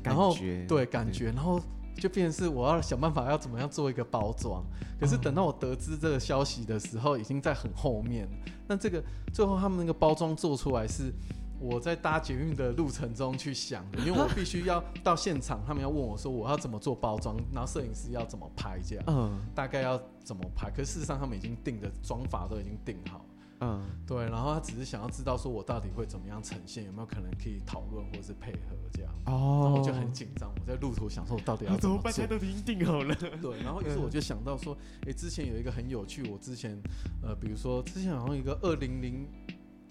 [0.04, 1.62] 然后感觉对感觉，然后
[2.00, 4.64] 就变成是我要想办法要怎么样做一个包装。
[5.00, 8.32] 可是等到我得知这个消息的时候，已经在很后面了。
[8.68, 11.12] 那这个最后他们那个包装做出来是。
[11.60, 20.70] 我在搭捷运的路程中去想的，因为我必须要到现场，他们要问我说我要怎么做包装，然后摄影师要怎么拍，这样嗯大概要怎么拍。
[20.70, 23.26] 可是事实上他们已经定的装法都已经定好，
[23.60, 29.12] 嗯，对，然后他只是想要知道说我到底会怎么样呈现，有没有可能可以讨论或是配合这样。
[29.26, 32.14] 然哦后我就很紧张，我在路途想说我到底要啊怎么办？
[32.14, 32.38] 怎么做现在。
[32.38, 33.16] 都已经定好了。
[33.42, 36.80] 对，然后于是我就想到说，诶，之前有一个很有趣，我之前
[37.22, 39.28] 呃，比如说之前好像有一个二零零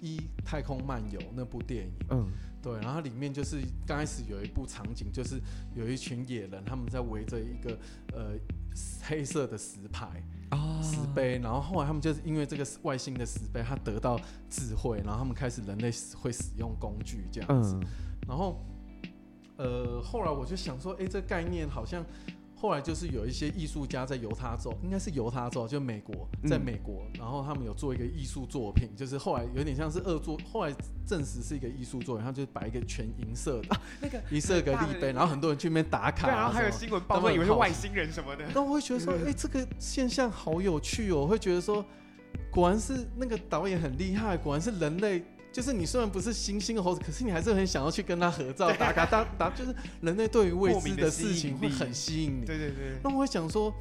[0.00, 2.26] 一太空漫游那部电影，嗯
[2.62, 5.40] 对，然后它里面就是刚开始有一部场景，就是
[5.74, 7.78] 有一群野人，他们在围着一个
[8.12, 8.32] 呃
[9.02, 15.90] 黑色的石牌啊石碑，然后后来他们就是因为这个外星的石碑，他得到智慧，然后他们开始人类
[16.20, 17.86] 会使用工具这样子，嗯
[18.28, 18.64] 然后
[19.56, 22.04] 呃后来我就想说，哎，这概念好像。
[22.58, 30.74] 后来就是有一些艺术家在犹他州，应该是犹他州，就美国，在嗯美国，然后他们有做一个艺术作品，就是后来有点像是恶作，后来
[31.06, 38.46] 证实是一个艺术作品，他就摆一个全银色的， 那个 银色的立碑，然后很多人去那边打卡、对，啊，然后还有新闻报说以为是外星人什么的。
[38.54, 41.84] 那我会觉得说，哎、这个现象好有趣哦，我会觉得说，
[42.50, 45.22] 果然是那个导演很厉害，果然是人类。
[45.56, 52.44] 就是你虽然不是猩猩猴子，可是你还是很想要去跟他合照、打卡、打打，就是人类对于未知的事情会很吸引你。
[52.44, 53.72] 对对对，那我会想说，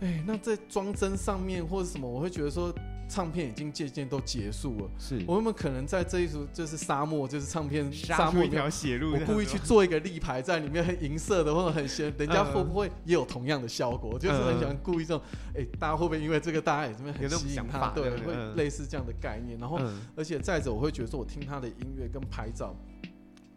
[0.00, 2.72] 哎、那在装帧上面或者什么，我会觉得说，
[3.08, 14.10] 唱片已经渐渐都结束了，是我有没有可能在这一组就是沙漠，就是唱片沙漠一条血路我故意去做一个立牌在里面，很银色的或者很鲜，人家嗯会不会也有同样的效果？
[14.12, 15.22] 我就是很想故意这种，
[15.56, 17.88] 哎、大家会不会因为这个，大家也这边很吸引他？
[17.88, 19.58] 对，会类似这样的概念。
[19.58, 22.76] 然后，嗯而且再者，我会觉得说，我听他的音乐跟拍照。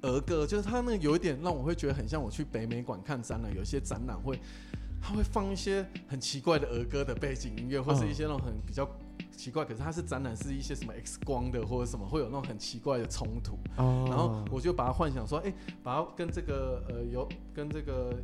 [0.03, 4.39] 儿歌就是他那个有一点让我会觉得很像我去北美馆看展览，有些展览会
[4.99, 8.83] 他会放一些很奇怪的儿歌的背景音乐，或是一些那种很比较
[9.36, 13.58] 奇怪，可是它是展览是一些什么 X 光的或者什么，会有那种很奇怪的冲突。
[13.78, 18.15] 哦然后我就把它幻想说，哎、把它跟这个呃有跟这个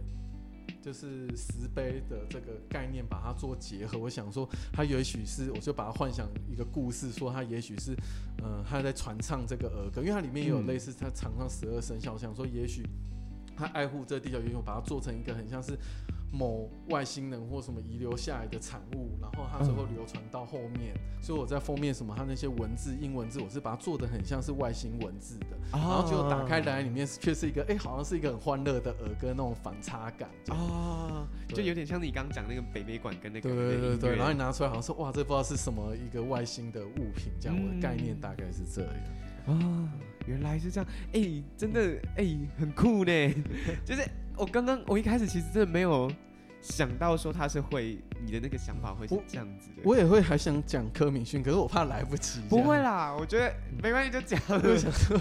[0.82, 3.98] 就是石碑的这个概念把它做结合。
[3.98, 7.96] 我想说，它也许是，我就把它幻想一个故事，说它也许是，
[8.44, 12.14] 嗯，他在传唱这个儿歌，因为它里面也有嗯类似他唱唱十二生肖。
[12.14, 12.84] 我想说，也许
[13.56, 15.78] 他爱护这地球，也许我把它做成一个很像是。
[16.32, 30.30] 某外星人或什么遗留下来的产物，然后它最后嗯流传到后面，所以我在封面什么，它那些文字英文字，我是把它做的很像是外星文字的，然然后结果打开来，里面却是一个，哎、好像是一个很欢乐的儿歌那种反差感。
[30.50, 33.56] 啊哦，就有点像你刚刚讲那个北美馆跟那个对。
[33.56, 38.94] 对对对，然后你拿出来好像说，哇，这不知道是什么一个外星的物品，这样、我的概念大概是这样。
[39.48, 39.90] 啊，
[40.28, 43.12] 原来是这样，哎，真的哎，很酷呢。
[43.86, 44.02] 就是
[44.38, 46.12] 我刚刚我一开始其实真的没有
[46.62, 49.82] 想到说他是会你的那个想法会是这样子的。
[49.84, 52.42] 我也会还想讲柯敏勋，可是我怕来不及。
[52.50, 54.40] 不会，啦，我觉得没关系，就讲。
[54.48, 55.20] 我想说，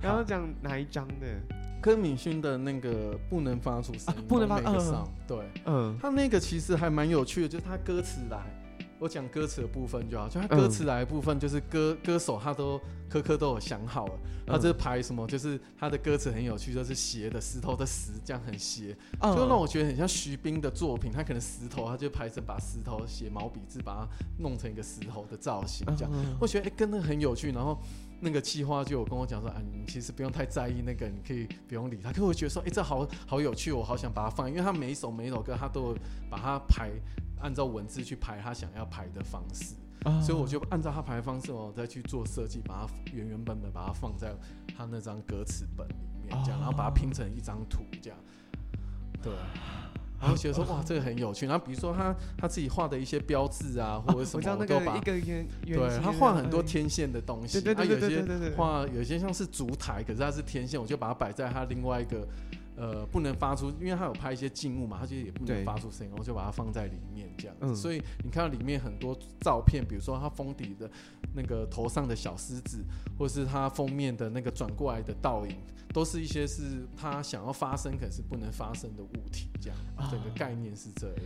[0.00, 1.40] 然后讲哪一张的？
[1.80, 8.38] 柯敏勋的那个不能发出声音、啊不能发嗯对嗯他那个其实还蛮有趣的，就是他歌词来。
[9.02, 14.12] 我讲歌词的部分就好，就他歌词来的部分，就是歌、歌手他都科科都有想好了，
[14.46, 27.76] 他这排什么，就是他的歌词很有趣，就是斜的石头的石，这样很斜，嗯就让我觉得很像徐冰的作品，他可能石头，他就排成把石头写毛笔字，把它弄成一个石头的造型，这样，嗯我觉得哎、跟那个很有趣，然后。
[28.24, 32.12] 那个企划就有跟我讲说，啊，你其实不用太在意那个，你可以不用理他。
[32.12, 35.98] 可我觉得说，哎、这好好有趣，我好想把它放，因为他每一首每一首歌，他都有
[36.30, 36.88] 把它排，
[37.42, 39.74] 按照文字去排他想要排的方式。
[40.04, 44.34] 啊所以我就按照他排的方式，我再去做设计，把它原原本本把它放在
[44.76, 45.94] 他那张歌词本里
[46.26, 48.18] 面，这样，然后把它拼成一张图，这样。
[49.22, 49.32] 对。
[50.20, 51.46] 然后觉得说哇，这个很有趣。
[51.46, 58.24] 然后比如说他他自己画的一些标志啊，或者什么，我知道那都把个一个圆圆对他画很多嗯天线的东西，他有些
[58.56, 62.26] 画有些像是烛台，可是它是天线，我就把它摆在他另外一个
[62.76, 67.66] 呃不能发出，因为他有拍一些静物嘛，他其实也不能发出声音，我就把它放在里面这样子。
[67.66, 70.90] 嗯所以你看到里面很多照片，比如说他封底的
[71.34, 72.84] 那个头上的小狮子，
[73.18, 75.56] 或是他封面的那个转过来的倒影。
[75.92, 81.16] 都是一些是他想要发生，可是不能发生的物体，这样啊整个概念是这样。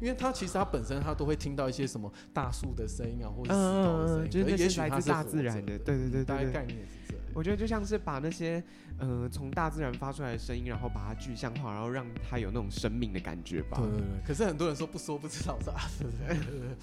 [0.00, 6.78] 因为他其实他本身他都会听到一些什么大树的声音啊，或者石头的声音，也许他是大自然的对对大概概念。
[7.34, 8.62] 我觉得就像是把那些
[8.98, 13.76] 呃从大自然发出来的声音，然后把它具象化，然后让它有那种生命的感觉吧。
[13.78, 16.76] 对对对，可是很多人说不说不知道，我说啊，对对对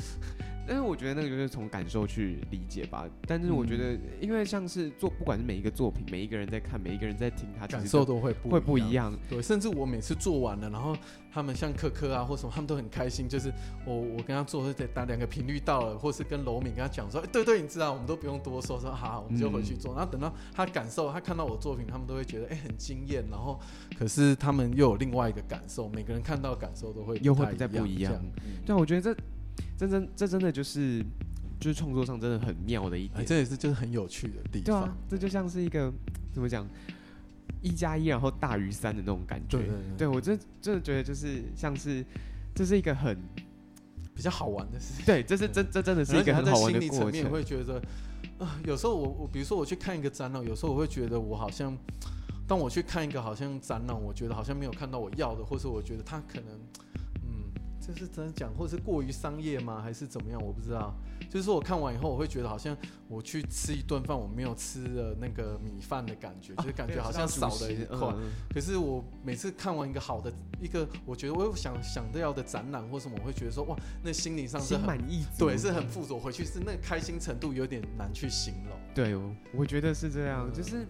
[0.67, 3.06] 但是我觉得那个就是从感受去理解吧。
[3.28, 9.13] 但是我觉得，因为像是做，不管是每一个作品，每一个人在看，每一个人在听，他感受都会不会不一样。
[9.30, 10.95] 对，甚至我每次做完了，然后
[11.34, 13.28] 他们像科科啊或什么，他们都很开心。
[13.28, 13.52] 就是
[13.86, 19.93] 我我跟他做，得打两个频率到了，或是跟楼敏跟他讲说，哎，对对，你知道，我们都不用多说，说好，我们就回去嗯做。
[19.95, 23.24] 然后等到他感受，他看到我作品，他们都会觉得哎很惊艳。
[23.30, 23.60] 然后
[23.97, 28.13] 可是他们又有另外一个感受，每个人看到感受都会又会比较不一一样
[28.65, 29.21] 对啊，我觉得这
[29.78, 31.04] 这真这真的就是
[31.60, 33.26] 就是创作上真的很妙的一哎，点。
[33.26, 34.64] 这也是就是很有趣的地方。
[34.64, 35.92] 对啊，这就像是一个
[36.34, 36.68] 怎么讲，
[37.62, 39.58] 一加一然后大于三的那种感觉。
[39.58, 42.06] 对对对对我真真的觉得就是像是
[42.54, 43.18] 这是一个很
[44.14, 45.06] 比较好玩的事情。
[45.06, 47.44] 对，这是这这真的是一而且他在个很好玩心理层面的过程。
[47.44, 47.82] 会觉得，
[48.46, 51.76] 啊、有时候我我比如说我去看一个展览，有时候我会觉得我好像，
[52.48, 57.01] 当我去看一个好像展览，我觉得好像没有看到我要的，或是我觉得他可能，嗯，
[57.82, 60.39] 这是真的讲，或是过于商业吗，还是怎么样？
[60.39, 60.94] 我不知道。
[61.30, 68.13] 就是说我看完以后，我会觉得好像我去吃一顿饭，我没有吃了那个米饭的感觉，就是感觉好像少了一块。
[68.15, 75.46] 嗯可是我每次看完一个好的一个，我觉得我有想想要的展览或什么，我会觉得说哇，那心理上是心很满意足。
[75.46, 76.20] 对，是很富足。
[76.20, 78.78] 回去是那个开心程度有点难去形容。
[78.94, 80.86] 对，我我觉得是这样，嗯就是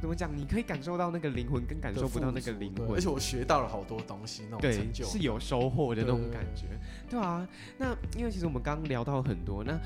[0.00, 3.08] 怎么讲，你可以感受到那个灵魂，跟感受不到那个灵魂而且。
[3.08, 6.66] 我学到了好多东西，那种对成，就是有收获的那种感觉，
[7.08, 7.48] 对啊。
[7.78, 9.78] 那因为其实我们刚刚聊到很多，那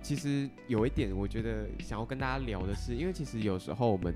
[0.00, 4.14] 其实有一点我觉得想要跟大家聊的是，因为其实有时候我们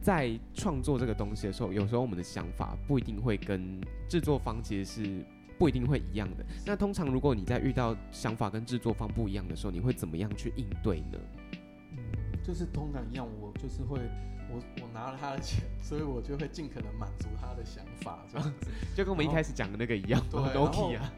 [0.00, 5.24] 在创作这个东西的时候，有时候我们的想法不一定会跟制作方其实是
[5.58, 6.44] 不一定会一样的。
[6.64, 11.18] 那通常如果你在遇到想法跟制作方不一样的时候，你会怎么样去应对呢？
[11.92, 11.98] 嗯，
[12.42, 14.00] 就是通常一样，我就是会。
[14.50, 18.66] 我我拿了他的钱，所以我就会尽可能满足他的想法，这样子。
[18.96, 21.12] 就跟我们一开始讲的那个一样对 然 n o 后 k 啊，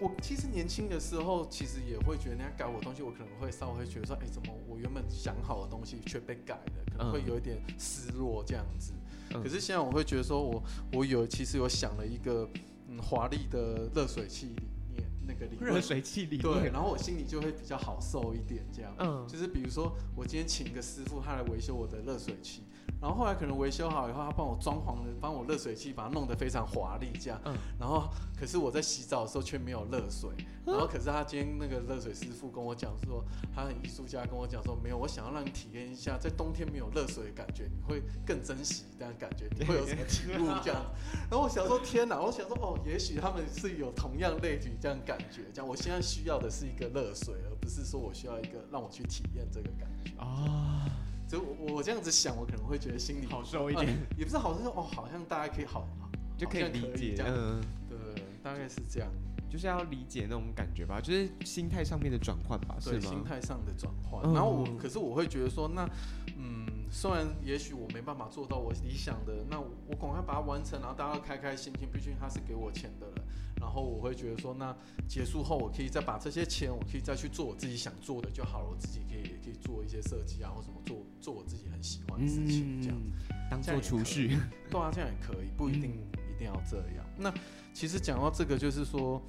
[0.00, 8.92] 我其实年轻的时候，其实也会觉得人家改我东西，我可能会稍微觉得说，哎、怎么我原本想好的东西却被改了，可能会嗯有一点失落这样子。
[9.34, 12.46] 嗯可是现在我会觉得说我我有其实有想了一个
[12.88, 14.62] 嗯华丽的热水器理
[14.94, 18.92] 念，那个理论热水器里对，面，然后我心里就会比较好受一点这样。
[18.98, 22.64] 嗯，就是比如说，我今天请一个师傅，他来维修我的热水器，
[23.00, 27.40] 然后后来可能维修好以后，他帮我装潢的，帮我热水器把它弄得非常华丽这样。
[27.44, 30.30] 嗯然后可是我在洗澡的时候却没有热水，
[30.64, 40.80] 然后可是他今天那个热水师傅跟我讲说，他很艺术家跟我讲说，没有，我想要让你体验一下在冬天没有热水的感觉，你会更珍惜这样感觉，你会有什么体悟这样。
[41.30, 42.20] 然后我想说，天哪！
[42.20, 50.12] 我想说，哦，也许他们是有同样类举这样感觉，这样我现在需要的是一个热水，而不是说我需要一个让我去体验这个感觉。
[50.18, 50.86] 啊，
[51.32, 55.88] 所以我我这样子想，我可能会觉得心里好受一点，呃也不是好受，哦，好像大家可以好，
[56.36, 59.08] 就可以理解，这样，嗯，对，大概是这样。
[59.48, 63.00] 就是要理解那种感觉吧，就是心态上面的转换吧，是对？
[63.00, 64.22] 心态上的转换。
[64.24, 65.88] 嗯然后我，可是我会觉得说，那
[66.36, 73.24] 嗯，虽然也许我没办法做到我理想的，那我我赶快把它完成，然后大家都开开心心，毕竟他是给我钱的人。
[73.62, 78.68] 然后我会觉得说，那结束后我可以再把这些钱，我可以再去做我自己想做的就好了。
[78.68, 82.98] 我自己可以可以做一些设计啊，或什么做做我自己很喜欢的事情，这样。
[82.98, 83.12] 嗯，
[83.48, 84.36] 当做储蓄，
[84.68, 85.92] 对啊，这样也可以，不一定、
[86.34, 87.06] 一定要这样。
[87.16, 87.32] 那
[87.72, 89.22] 其实讲到这个，就是说，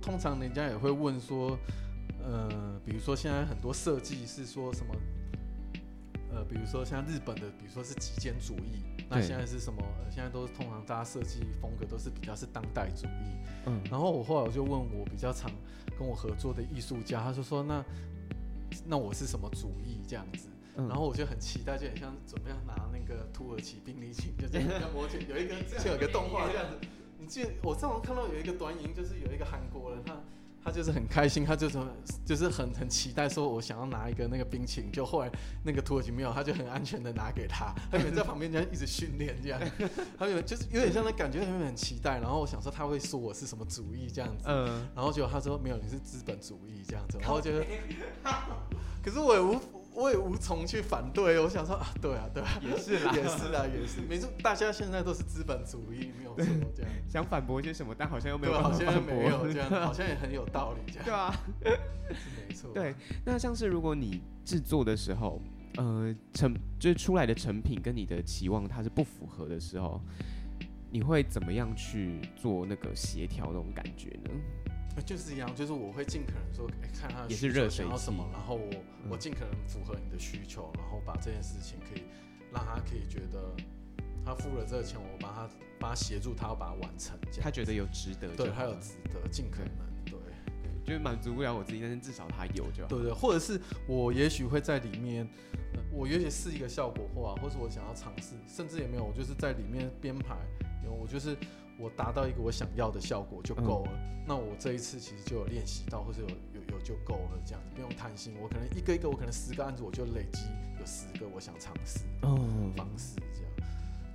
[0.00, 1.58] 通常人家也会问说，
[2.22, 4.94] 呃，比如说现在很多设计是说什么，
[6.32, 9.82] 呃，比如说像日本的，比如说是极简主义，那对现在是什么？
[10.04, 13.36] 呃，现在都是通常大家设计风格都是比较是当代主义。
[13.66, 15.50] 嗯，然后我后来我就问我比较常
[15.98, 17.84] 跟我合作的艺术家，他就说那
[18.86, 20.48] 那我是什么主义这样子？
[20.76, 26.78] 嗯然后我就很期待，就很像准备要拿那个土耳其冰淇淋，就这样像摩天有一个 之前有一个动画这样子。
[27.18, 30.14] 你记得我上网看到有一个短影，就是有一个韩国人，他
[30.62, 31.78] 他就是很开心，他就是
[32.24, 35.30] 就是很很期待，说我想要拿一个那个冰淇淋，就后来
[35.64, 39.60] 那个土耳其没有，他就很安全的拿给他，他有在旁边这样一直训练这样，
[40.18, 47.64] 他有就是有点像那感觉，他有点很期待，然后我想说他会说我是什么主义这样子，嗯，然后结果他说没有，你是资本主义这样子，然后觉得，
[49.02, 49.58] 可是我也无
[50.00, 53.12] 我也无从去反对，我想说啊，对啊，对啊，也是啦。
[53.14, 61.78] 也是啊，也是，没错，大家现在都是资本主义，没有错，这样，想反驳些什么，但好像又没有办好像没有这样， 好像也很有道理，这样，对啊，
[62.14, 62.94] 是没错，对，
[63.26, 65.38] 那像是如果你制作的时候，
[65.76, 70.00] 呃，成就是出来的成品跟你的期望它是不符合的时候，
[70.90, 74.30] 你会怎么样去做那个协调那种感觉呢？
[75.04, 78.70] 就是一样，就是我会尽可能说，哎、看他的也是需求热水器想要什么，然后我、
[79.08, 82.04] 我嗯尽可能符合你的需求，然后把这件事情可以
[82.52, 83.54] 让他可以觉得
[84.24, 85.48] 他付了这个钱，我帮他
[85.78, 89.68] 帮他协助他要把它完成，这样他觉得有值得对他有值得，尽可能
[90.04, 90.20] 对对
[90.84, 92.88] 就是满足不了我自己，但是至少他有就好。
[92.88, 95.26] 对对，或者是我也许会在里面，
[95.74, 100.36] 呃我也许是一个效果化，或是我想要尝试，甚至也没有，我就是在里面编排，
[100.84, 101.36] 有我就是
[101.80, 103.92] 我达到一个我想要的效果就够了。
[104.26, 108.34] 那我这一次其实就有练习到，或者有有有就够了，这样子不用贪心。
[108.40, 110.40] 我可能一个一个，我可能十个案子我就累积
[110.78, 112.38] 有十个我想尝试的哦，
[112.76, 113.52] 方式，这样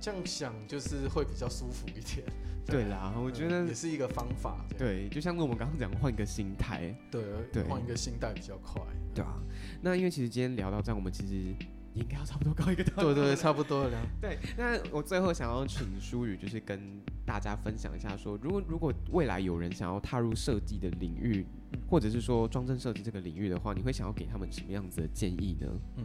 [0.00, 2.24] 这样想就是会比较舒服一点。
[2.66, 4.64] 对啦，我觉得嗯也是一个方法。
[4.76, 8.82] 对，就像我们刚刚讲，换一个心态，对对换一个心态比较快。
[9.14, 9.40] 对啊。
[9.80, 11.56] 那因为其实今天聊到这样，我们其实你
[11.96, 13.14] 应该要差不多高一个段落。
[13.14, 13.98] 对对，差不多了。
[14.20, 21.44] 对，那我最后想要请舒宇，就是跟大家分享一下说如果如果未来有人想要踏入设计的领域，
[21.88, 25.66] 或者是说装帧设计这个领域的话，你会想要给他们什么样子的建议呢？
[25.96, 26.04] 嗯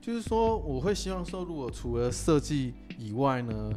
[0.00, 3.70] 就是说，我会希望说，如果除了设计以外呢，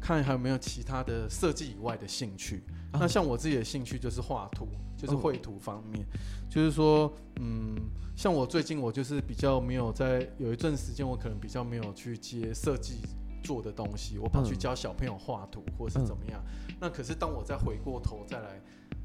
[0.00, 2.62] 看还有没有其他的设计以外的兴趣。
[2.92, 6.06] 啊那像我自己的兴趣就是画图，就是哦绘图方面。
[6.48, 7.76] 就是说，嗯，
[8.16, 13.00] 像我最近我就是比较没有在有一段时间，我可能比较没有去接设计
[13.42, 16.42] 做的东西，我跑去嗯教小朋友画图或是怎么样。
[16.80, 18.60] 那可是当我再回过头再来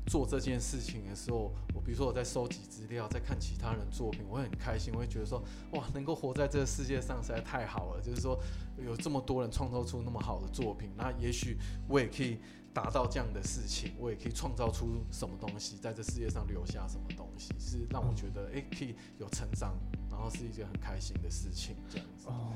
[0.05, 8.01] 做这件事情的时候，我比如说我在收集资料，在看其他人作品，我会很开心，我会觉得说，哇，能够活在这个世界上实在太好了。
[8.01, 8.39] 就是说，
[8.77, 11.57] 有这么多人创造出那么好的作品，那也许
[11.89, 12.39] 我也可以
[12.74, 19.76] 达到这样的事情，我也可以创造出什么东西，在这世界上留下什么东西，是让我觉得，哎、可以有成长，
[20.09, 22.28] 然后是一件很开心的事情，这样子。
[22.28, 22.53] 哦，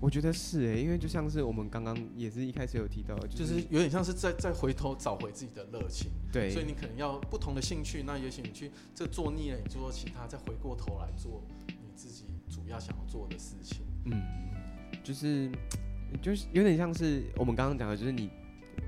[0.00, 13.86] 我觉得是诶，因为就像是我们刚刚也是一开始有提到的，就、就是是有点像是在再回头找回自己的热情，对，所以你可能要不同的兴趣，那也许你去这做腻了，你做其他，再回过头来做你自己主要想要做的事情。
[14.06, 14.20] 嗯，
[15.04, 15.50] 就是
[16.20, 18.28] 就是有点像是我们刚刚讲的，就是你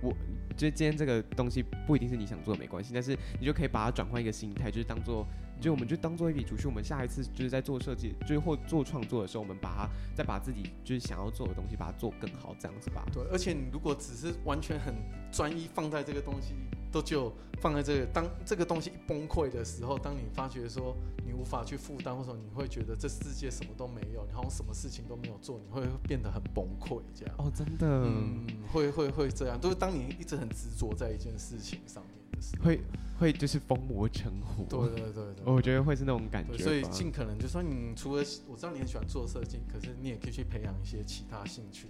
[0.01, 0.15] 我。
[0.57, 5.25] 就今天这个东西不一定是你想做的没关系，但是你就可以把它转换一个心态，就是当做，
[5.61, 6.67] 就我们就当做一笔储蓄。
[6.67, 13.05] 我们下一次就是在做设计，就是或做创作的时候，我们把它再把自己就是想要做的东西，把它做更好，这样子吧。
[13.13, 14.95] 对，而且你如果只是完全很
[15.33, 16.55] 专一放在这个东西，
[16.91, 20.97] 都就放在这个，当这个东西一崩溃的时候，当你发觉说
[21.27, 27.35] 你无法去负担，或者你会觉得这世界什么都没有，你好像什么事情都没有做，你会变得很崩溃，这样。
[27.39, 32.81] 哦，真的，嗯，会会会这样，都是当你一直很执着在一件事情上面的时候，会
[33.19, 34.65] 会就是疯魔成虎。
[34.71, 35.45] 对对对对。
[35.45, 36.57] 我觉得会是那种感觉。
[36.57, 41.89] 所以尽可能就说，你除了我知道你很喜欢做设计，可是你也可以去培养一些其他兴趣。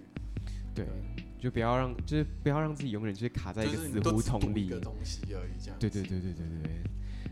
[0.75, 0.87] 对，
[1.39, 4.69] 就不要让就是不要让自己永远就是卡在一个死胡同里只读一。
[4.69, 5.77] 个东西而已，这样。
[5.79, 6.73] 对对对对对对对。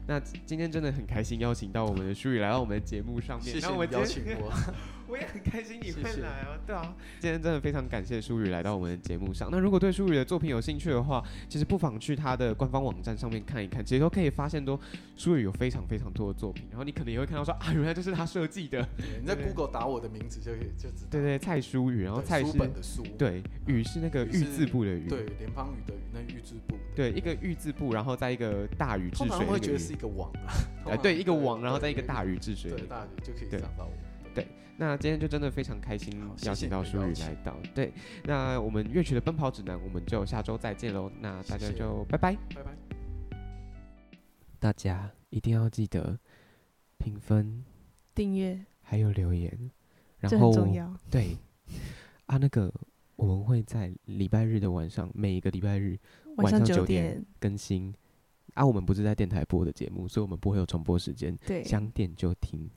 [0.09, 4.53] 那今天真的很开心邀请到我们的舒宇来到我们的节目上面，谢谢邀请我。
[5.09, 9.48] 我也很开心你会来哦，对啊，今天真的非常感谢舒宇来到我们的节目上。
[9.52, 14.78] 那如果对舒宇的作品有兴趣的话，其实不妨去他的官方网站上面看一看，其实都可以发现多
[15.16, 18.86] 舒宇有非常非常多的作品，然后你可能也会看到说啊，原来这是他设计的，
[19.20, 21.09] 你在 Google 打我的名字就可以就知道。
[21.11, 26.76] 对对，蔡舒宇，然后蔡是本的书，对宇是那个玉字部的宇，对，连方语的雨，那玉字部。
[26.94, 30.30] 对，一个玉字部，然后在一个大禹治通常水那个禹会觉得是一个网
[30.84, 30.96] 啊。
[31.02, 32.70] 对，一个网，然后对在一个大禹治水。
[32.72, 33.92] 对大禹就可以对找到我。
[34.34, 34.46] 对
[34.79, 36.12] 那今天就真的非常开心
[36.43, 37.93] 邀请到舒宇来到，对，
[38.24, 42.37] 那我们乐曲的奔跑指南，我们就下周再见喽，那大家就拜拜。
[42.55, 42.77] 拜拜。
[44.59, 46.18] 大家一定要记得
[46.99, 47.64] 评分，
[48.14, 49.70] 订阅还有留言，
[50.18, 50.95] 然后重要。
[51.11, 51.37] 对
[52.27, 52.72] 啊，那个
[53.16, 55.99] 我们会在礼拜日的晚上，每一个礼拜日
[56.37, 57.95] 晚上上九点点，更新。
[58.55, 62.68] 啊，我们不是在电台播的节目，所以我们不会有重播时间，对，想点就听。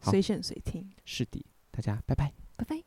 [0.00, 2.32] 随选随听，是的，大家拜拜。
[2.56, 2.82] 拜拜。